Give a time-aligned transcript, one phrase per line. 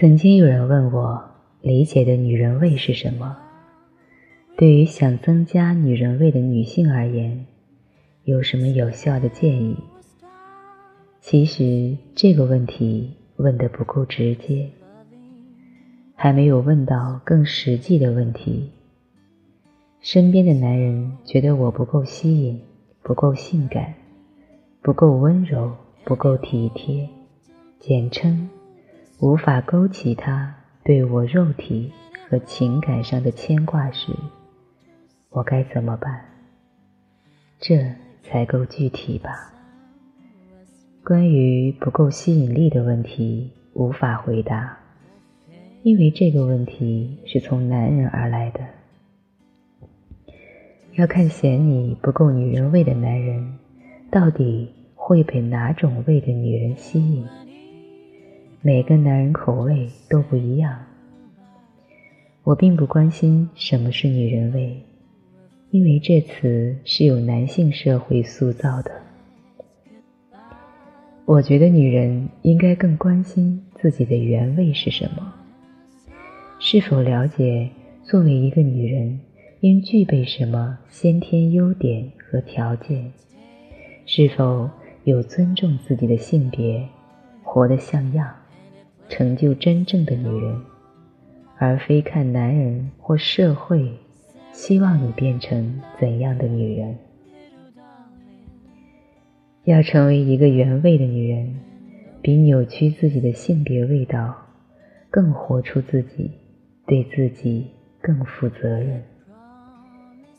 [0.00, 1.24] 曾经有人问我，
[1.60, 3.36] 理解的女人味是什么？
[4.56, 7.46] 对于想增加女人味的女性而言，
[8.22, 9.76] 有什么有效的建议？
[11.20, 14.70] 其实这个问题问得不够直接，
[16.14, 18.70] 还没有问到更实际的问题。
[20.00, 22.60] 身边的男人觉得我不够吸引，
[23.02, 23.94] 不够性感，
[24.80, 25.72] 不够温柔，
[26.04, 27.08] 不够体贴，
[27.80, 28.48] 简称。
[29.20, 30.54] 无法勾起他
[30.84, 31.92] 对我肉体
[32.28, 34.12] 和情感上的牵挂时，
[35.30, 36.24] 我该怎么办？
[37.58, 39.52] 这才够具体吧。
[41.02, 44.78] 关于不够吸引力的问题，无法回答，
[45.82, 48.60] 因为这个问题是从男人而来的。
[50.92, 53.58] 要看嫌你不够女人味的男人，
[54.12, 57.26] 到底会被哪种味的女人吸引。
[58.68, 60.78] 每个男人口味都不一样。
[62.44, 64.76] 我并不关心什么是女人味，
[65.70, 68.90] 因为这词是由男性社会塑造的。
[71.24, 75.32] 我觉得女人应该更关心自己的原味是什么，
[76.58, 77.70] 是否了解
[78.02, 79.18] 作为一个女人
[79.60, 83.10] 应具备什么先天优点和条件，
[84.04, 84.68] 是否
[85.04, 86.86] 有尊重自己的性别，
[87.42, 88.30] 活得像样。
[89.08, 90.60] 成就真正的女人，
[91.56, 93.90] 而非看男人或社会
[94.52, 96.96] 希望你变成怎样的女人。
[99.64, 101.54] 要成为一个原味的女人，
[102.22, 104.34] 比扭曲自己的性别味道
[105.10, 106.30] 更活出自己，
[106.86, 107.66] 对自己
[108.00, 109.02] 更负责任。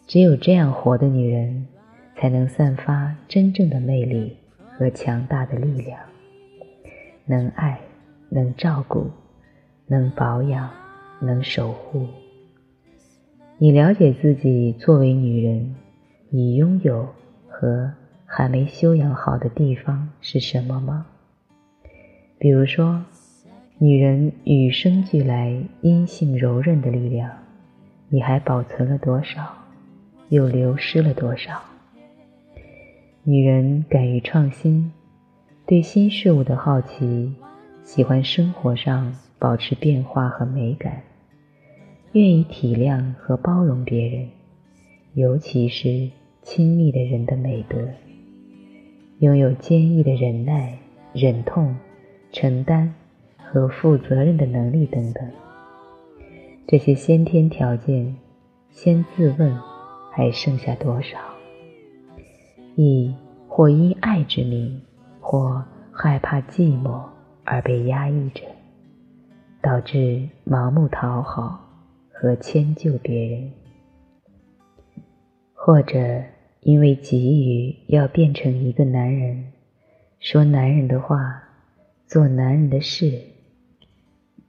[0.07, 1.67] 只有这样活的女人，
[2.15, 4.35] 才能散发真正的魅力
[4.71, 5.99] 和强大的力量，
[7.25, 7.79] 能爱。
[8.29, 9.09] 能照顾，
[9.87, 10.69] 能保养，
[11.19, 12.07] 能守护。
[13.57, 15.75] 你了解自己作为女人，
[16.31, 17.09] 已拥有
[17.47, 17.91] 和
[18.25, 21.05] 还没修养好的地方是什么吗？
[22.37, 23.03] 比如说，
[23.77, 27.29] 女人与生俱来阴性柔韧的力量，
[28.07, 29.53] 你还保存了多少？
[30.29, 31.61] 又流失了多少？
[33.23, 34.93] 女人敢于创新，
[35.65, 37.33] 对新事物的好奇。
[37.83, 41.01] 喜欢生活上保持变化和美感，
[42.11, 44.27] 愿意体谅和包容别人，
[45.13, 46.09] 尤其是
[46.43, 47.77] 亲密的人的美德，
[49.19, 50.77] 拥有坚毅的忍耐、
[51.13, 51.75] 忍痛、
[52.31, 52.93] 承担
[53.37, 55.27] 和负责任的能力等等。
[56.67, 58.15] 这些先天条件，
[58.69, 59.57] 先自问
[60.11, 61.17] 还剩下多少？
[62.75, 63.13] 亦
[63.47, 64.79] 或因爱之名，
[65.19, 67.01] 或害怕寂寞。
[67.43, 68.41] 而被压抑着，
[69.61, 71.59] 导致盲目讨好
[72.11, 73.51] 和迁就别人，
[75.53, 75.97] 或者
[76.61, 79.51] 因为急于要变成一个男人，
[80.19, 81.43] 说男人的话，
[82.05, 83.21] 做男人的事，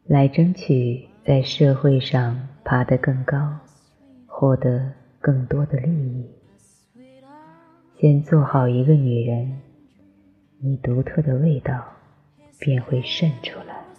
[0.07, 3.59] 来争取在社会上爬得更高，
[4.27, 6.27] 获得更多的利益。
[7.99, 9.61] 先做好一个女人，
[10.59, 11.85] 你独特的味道。
[12.61, 13.90] 便会渗出来。